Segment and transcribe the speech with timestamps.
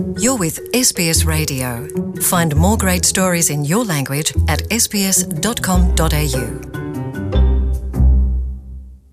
[0.00, 1.84] You're with SBS Radio.
[2.22, 6.44] Find more great stories in your language at sbs.com.au.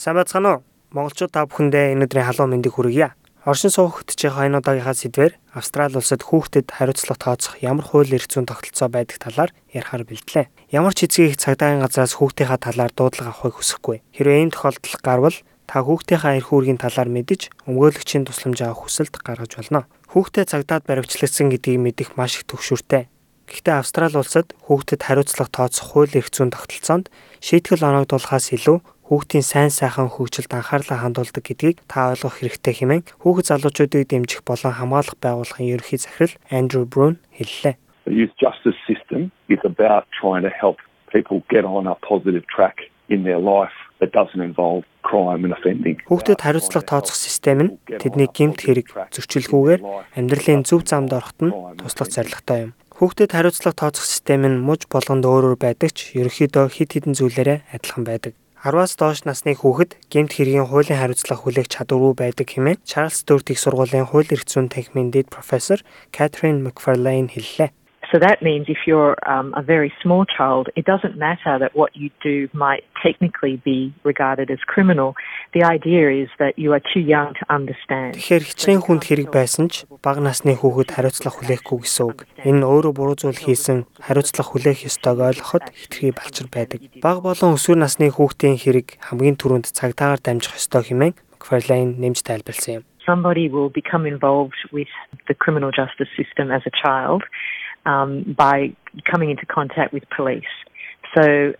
[0.00, 0.62] Сайн байцгаана уу?
[0.96, 3.12] Монголчууд та бүхэндээ энэ өдрийн халуун мэндийг хүргье.
[3.44, 8.48] Оршин суух хөтжих энэ удаагийнхаа сэдвээр Австрали улсад хүүхдэд хариуцлага тооцох ямар хууль эрх зүйн
[8.48, 10.48] тогтолцоо байдаг талаар ярихаар бэлдлээ.
[10.72, 14.00] Ямар ч эцгийн их цагдаагийн газраас хүүхдийнхаа талаар дуудлага авахыг хүсэхгүй.
[14.16, 15.36] Хэрвээ ийм тохиолдол гарвал
[15.68, 19.84] та хүүхдийнхаа эрх үүргийн талаар мэдэж өмгөөлөгчийн тусламж авах хүсэлт гаргаж болно.
[20.10, 23.06] Хүүхдэд цагдаад баривчлагдсан гэдгийг мэдэх маш их төвшөртэй.
[23.46, 29.70] Гэхдээ Австрали улсад хүүхдэд хариуцлага тооцох хууль эрх зүйн тогтолцоонд шийтгэл оногдуулахаас илүү хүүхдийн сайн
[29.70, 35.78] сайхан хөгжилд анхаарлаа хандуулдаг гэдгийг та ойлгох хэрэгтэй хэмээн хүүхэд залуучуудыг дэмжих болон хамгаалах байгууллагын
[35.78, 37.78] ерөнхий захирал Андрю Брун хэллээ.
[38.10, 40.82] The youth justice system is about trying to help
[41.14, 45.96] people get on a positive track in their life that doesn't involve crime and offending.
[46.08, 49.80] Хүүхдэд хариуцлага тооцох систем нь тэдний гэмт хэрэг зөрчилгүйгээр
[50.18, 52.70] амьдралын зөв замд ороход нь туслах зорилготой юм.
[52.96, 57.58] Хүүхдэд хариуцлага тооцох систем нь муж болгонд өөр өөр байдаг ч ерөнхийдөө хид хідэн зүйлээрээ
[57.76, 58.32] адилхан байдаг.
[58.60, 63.56] 10-аас доош насны хүүхэд гэмт хэргийн хуулийн хариуцлага хүлээх чадваргүй байдаг хэмээн Чарльз Дөрт их
[63.56, 65.80] сургуулийн хууль эрх зүйн танхимын дэд профессор
[66.12, 67.72] Катрин Макфарлейн хэллээ.
[68.12, 71.94] So that means if you're um, a very small child, it doesn't matter that what
[71.94, 75.14] you do might technically be regarded as criminal.
[75.54, 78.18] The idea is that you are too young to understand.
[78.18, 82.18] Тэгэхээр хичнээн хүнд хэрэг байсан ч бага насны хүүхэд хариуцлага хүлээхгүй гэсэн үг.
[82.42, 86.82] Энэ өөрөө буруу зүйл хийсэн хариуцлага хүлээх ёстойг ойлгоход хэтэрхий балчир байдаг.
[86.98, 92.74] Бага болон өсвөр насны хүүхдийн хэрэг хамгийн түрүүнд цагтаагаар дамжих ёстой хэмээн Макфарлейн нэмж тайлбарлсан
[92.74, 92.84] юм.
[93.06, 94.92] Somebody will become involved with
[95.26, 97.24] the criminal justice system as a child
[97.86, 98.74] um, by
[99.10, 100.52] coming into contact with police.
[101.14, 101.54] So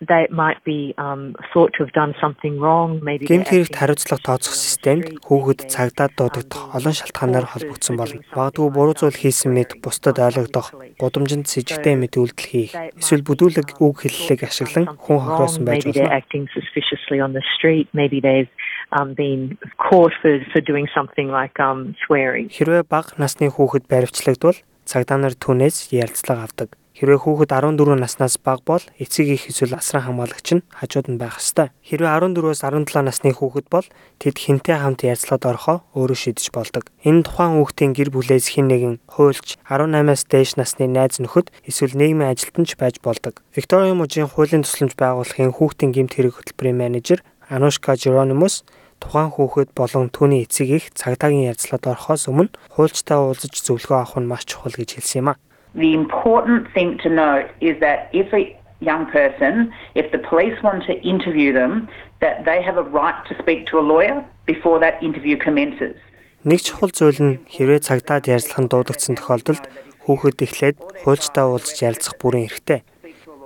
[0.00, 4.56] they might be um, thought to have done something wrong maybe Гэмт хэрэгт хариуцлага тооцох
[4.56, 8.24] системд хүүхэд цагдаад дуудагдах олон шалтгаанаар холбогдсон болно.
[8.32, 13.28] Магадгүй буруу зүйл хийсэн мэт бусдад ойлгогдох, гудамжинд с ิจ гтэй мэт үйлдэл хийх, эсвэл
[13.28, 16.08] бүдүүлэг үг хэллэг ашиглан хүн хохироосон байж болно.
[16.08, 18.48] acting suspiciously on the street, maybe they've
[18.96, 22.48] um been caught for for doing something like um swearing.
[22.48, 24.56] Хэрвээ бага насны хүүхэд баривчлагдвал
[24.90, 26.70] цагдаа нар түүнээс ярилцлага авдаг.
[27.00, 31.40] Хэрвээ хүүхэд 14 наснаас бага бол эцэг их эсвэл асран хамгаалагч нь хажууд нь байх
[31.40, 31.72] ёстой.
[31.80, 33.88] Хэрвээ 14-өөс 17 насны хүүхэд бол
[34.20, 36.92] тэд хинтээ хамт ярилцлагад орохоо өөрөө шийдэж болдог.
[37.00, 42.36] Энэ тухайн хүүхдийн гэр бүлээс хэн нэгэн хуульч 18-аас дээш насны найз нөхөд эсвэл нийгмийн
[42.36, 43.40] ажилтнч байж болдог.
[43.56, 48.60] Виктория мужийн хуулийн тусламж байгууллагын хүүхдийн гэмт хэрэг хөтөлбөрийн менежер Анушка Жеронимус
[49.02, 54.30] тухайн хүүхэд болон түүний эцэг их цагдаагийн ярилцлагад орохоос өмнө хуульчтай уулзаж зөвлөгөө авах нь
[54.30, 55.40] маш чухал гэж хэлсэн юм а.
[55.74, 60.84] The important thing to note is that if a young person, if the police want
[60.86, 61.88] to interview them,
[62.20, 65.96] that they have a right to speak to a lawyer before that interview commences.
[66.44, 69.64] Нэг чухал зүйл нь хэрвээ цагдаад ярилцлах нь дуудагдсан тохиолдолд
[70.08, 72.80] хүүхэд эхлээд хуульчтай уулзаж ярилцах бүрэн эрхтэй.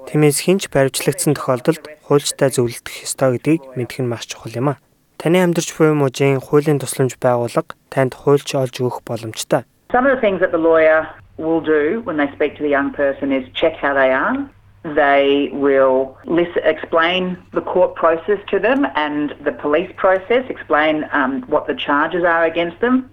[0.07, 4.81] Тиймээс хинч баримтлагдсан тохиолдолд хуульчтай зөвлөлдөх ёстой гэдгийг мэдэх нь маш чухал юм а.
[5.20, 9.68] Таны амьдарч буй мужийн хуулийн тусламж байгууллага танд хуульч олж өгөх боломжтой.
[9.92, 12.92] Some of the things that the lawyer will do when they speak to the young
[12.94, 14.38] person is check how they are.
[14.84, 21.42] They will listen, explain the court process to them and the police process, explain um,
[21.48, 23.10] what the charges are against them.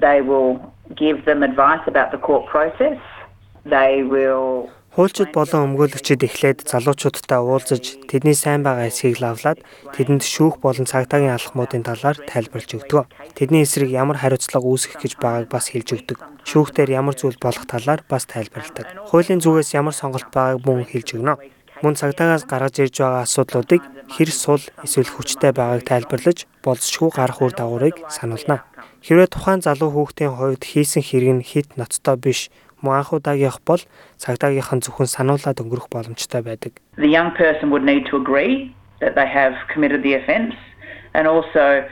[0.00, 2.98] They will give them advice about the court process.
[3.64, 10.61] They will Хуульчид болон өмгөөлөгчид эхлээд залуучуудтай уулзаж тэдний сайн байгаа эсхийг лавлаад тэдэнд шүүх
[10.61, 13.09] болон цагдаагийн алхмуудын талаар тайлбарлаж өгдөг.
[13.33, 16.17] Тэдний эсрэг ямар хариуцлага үүсгэх гэж байгааг бас хэлж өгдөг.
[16.45, 19.09] Шүүхтэр ямар зүйл болох талаар бас тайлбарладаг.
[19.09, 21.41] Хуулийн зүгээс ямар сонголт байгааг мөн хэлж өгнө.
[21.81, 23.81] Мөн цагдаагаас гаргаж ирж байгаа асуудлуудыг
[24.13, 28.61] хэр сул эсвэл хүчтэй байгааг тайлбарлаж болцшгүй гарах үр дагаврыг сануулна.
[29.03, 32.47] Хэрвээ тухайн залуу хүүхдийн хувьд хийсэн хэрэг нь хит ноцтой биш
[32.79, 33.83] мөн анх удаагийнх бол
[34.15, 36.79] цагдаагийнхан зөвхөн сануулад өнгөрөх боломжтой байдаг.
[36.95, 38.71] The young person would need to agree
[39.03, 40.55] that they have committed the offence
[41.11, 41.83] and also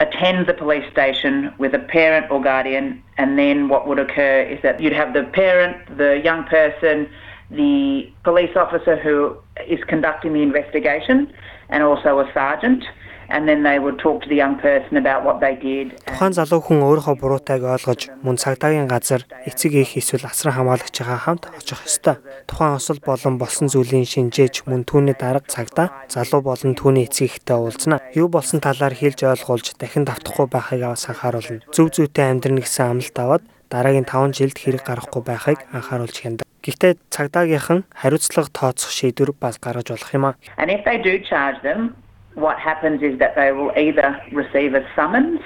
[0.00, 4.56] attend the police station with a parent or guardian and then what would occur is
[4.64, 7.12] that you'd have the parent, the young person,
[7.52, 9.36] the police officer who
[9.68, 11.28] is conducting the investigation
[11.68, 12.88] and also a sergeant
[13.28, 15.96] and then they would talk to the young person about what they did.
[16.06, 21.48] Тухайн залуу хүн өөрийнхөө буруутайг ойлгож мөн цагдаагийн газар эцэг их эсвэл асран хамгаалагчаа хамт
[21.56, 22.20] очих ёстой.
[22.46, 27.56] Тухайн осол болон болсон зүйлийн шинжээч мөн түүний дарга цагдаа залуу болон түүний эцэг ихтэй
[27.56, 28.00] уулзна.
[28.14, 31.64] Юу болсон талаар хэлж ойлгуулж дахин давтахгүй байхыг аваас анхааруулна.
[31.72, 36.46] Зөв зүйтэй амьдрын гэсэн амлалт аваад дараагийн 5 жилд хэрэг гарахгүй байхыг анхааруулж хяндаг.
[36.64, 40.36] Гэхдээ цагдаагийнхан хариуцлага тооцох шийдвэр бас гаргаж болох юм а.
[40.56, 41.92] And if they do charge them
[42.34, 45.40] what happens is that they will either receive a summons,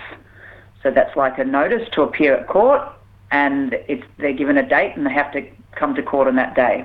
[0.82, 2.82] so that's like a notice to appear at court,
[3.31, 5.43] and it's, they're given a date and they have to
[5.73, 6.85] come to court on that day.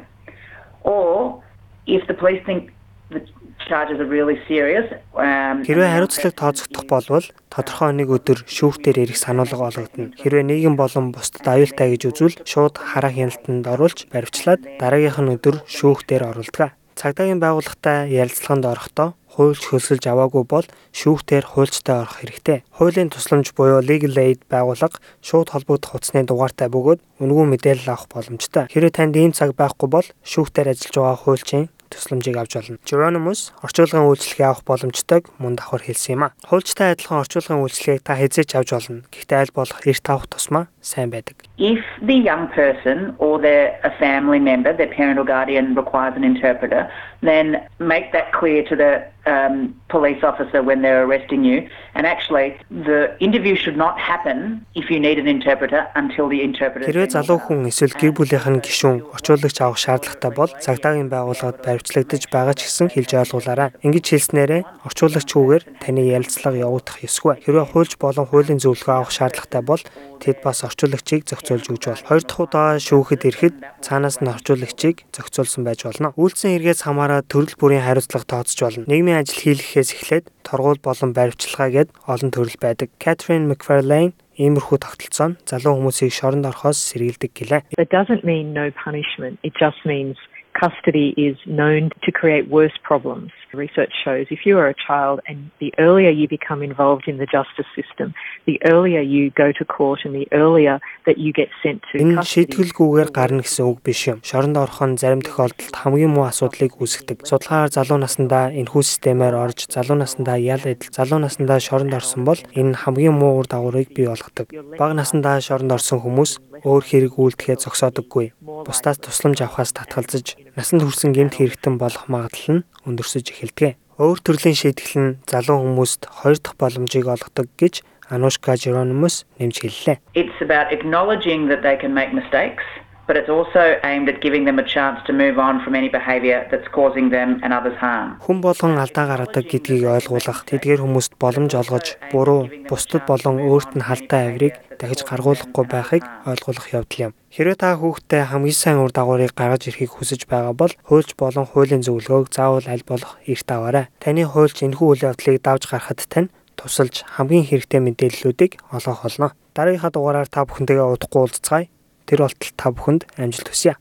[0.84, 1.42] Or
[1.88, 2.72] if the police think
[3.10, 3.26] the
[3.68, 4.86] charges are really serious
[5.16, 10.12] um Хэрвээ хариуцлага тооцогдох болвол тодорхой нэг өдөр шүүхтэр ирэх сануулга олгогдно.
[10.20, 15.56] Хэрвээ нийгэм болон бусдад аюултай гэж үзвэл шууд хараа хяналтанд оруулж баривчлаад дараагийнх нь өдөр
[15.70, 16.76] шүүхтэр оруулдаг.
[16.98, 22.64] Цагдаагийн байгууллагатай ярилцлаганд орохдоо хуульч хөлсөлж аваагүй бол шүүхтэр хуульчтай орох хэрэгтэй.
[22.78, 28.70] Хуулийн тусламж буюу legal aid байгууллага шууд холбогдох утасны дугаартай бөгөөд үнэгүй мэдээлэл авах боломжтой.
[28.70, 32.78] Хэрвээ танд ийм цаг байхгүй бол шүүхтэр ажиллаж байгаа хуульчийн тусламжийг авч болно.
[32.90, 36.34] Geronymous орчуулгын үйлчлэгийг авах боломжтойг мөн давхар хэлсэн юм а.
[36.50, 39.06] Хуульчтай адилхан орчуулгын үйлчлэгийг та хязгаарч авч болно.
[39.14, 41.38] Гэхдээ аль болох эрт авах тусмаа сайн байдаг.
[41.58, 46.24] if the young person or their a family member, their parent or guardian requires an
[46.24, 46.92] interpreter,
[47.22, 51.70] then make that clear to the um, police officer when they're arresting you.
[51.96, 56.88] And actually, the interview should not happen if you need an interpreter until the interpreter.
[56.90, 62.24] Хэрвээ залуу хүн эсвэл гэр бүлийнх нь гишүүн орчуулагч авах шаардлагатай бол цагдаагийн байгууллагад баривчлагдаж
[62.34, 63.70] байгаа ч гэсэн хэлж ойлгуулаарай.
[63.86, 67.46] Ингэж хэлснээрээ орчуулагчгүйгээр таны ярилцлага явуулах ёсгүй.
[67.46, 69.82] Хэрвээ хуульч болон хуулийн зөвлөгөө авах шаардлагатай бол
[70.24, 72.08] тэд бас орчуулагчийг зохицуулж өгч бол.
[72.08, 76.16] Хоёр дахь удаа шүүхэд ирэхэд цаанаас нь орчуулагчийг зохицуулсан байж болно.
[76.16, 78.88] Үйлдсэн эргээс хамаараа төрөл бүрийн хариуцлага тооцож болно.
[78.88, 82.88] Нийгмийн ажил хийлгэхээс эхлээд торгуул болон баривчилгаа гэд олон төрөл байдаг.
[83.04, 87.62] Catherine McFarlane иймэрхүү тогтолцоо нь залуу хүмүүсийг шоронд орохоос сэргийлдэг гэлээ.
[87.78, 89.38] That doesn't mean no punishment.
[89.44, 90.18] It just means
[90.54, 93.32] custody is known to create worse problems.
[93.54, 97.28] Research shows if you are a child and the earlier you become involved in the
[97.28, 98.16] justice system,
[98.50, 102.18] the earlier you go to court and the earlier that you get sent to Энэ
[102.18, 102.50] custody.
[102.50, 104.26] шийтгэлгүйгээр гарна гэсэн үг биш юм.
[104.26, 107.30] Шоронд орох нь зарим тохиолдолд хамгийн муу асуудлыг үүсгэдэг.
[107.30, 112.42] Судалгаагаар залуу наснда энэхүү системээр орж, залуу наснда ял эдэл, залуу наснда шоронд орсон бол
[112.58, 114.50] энэ хамгийн муу ур дагаврыг бий болгодог.
[114.50, 118.34] Бага наснда шоронд орсон хүмүүс өөр хэрэг үйлдэхээ зогсоодоггүй.
[118.42, 123.78] Бусдаас тусламж авахаас татгалзаж, насанд хүрсэн гэмт хэрэгтэн болох магадлал нь өндөрсөж эхэлдэг.
[123.98, 129.98] Өөр төрлийн шийтгэл нь залуу хүмүүст хоёр дахь боломжийг олгодог гэж Анушка Geronymous нэмж хэллээ.
[130.14, 132.66] It's about acknowledging that they can make mistakes,
[133.08, 136.48] but it's also aimed at giving them a chance to move on from any behaviour
[136.52, 138.20] that's causing them and others harm.
[138.26, 143.88] Хүн болгон алдаа гаргадаг гэдгийг ойлгуулах, тэдгээр хүмүүст боломж олгож, буруу, бусдад болон өөрт нь
[143.88, 147.12] халтай авирыг дахиж гаргуулахгүй байхыг ойлгуулах явдал юм.
[147.34, 151.84] Хэрвээ та хүүхдээ хамгийн сайн үр дагаврыг гаргаж ирэхийг хүсэж байгаа бол хуульч болон хуулийн
[151.84, 153.86] зөвлөгөөг заавал аль болох эрт аваарай.
[154.00, 159.34] Таны хуульч энэхүү үйл явдлыг давж гаргахад тань тусалж хамгийн хэрэгтэй мэдээллүүдийг олгох болно.
[159.58, 161.73] Дараагийнхаа дугаараар та бүхэнтэйгээ удахгүй уулзцгаая.
[162.07, 163.75] Тэр болтол та бүхэнд амжилт хүсье.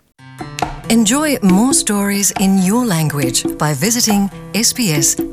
[0.90, 5.28] Enjoy more stories in your language by visiting sbs.com.au.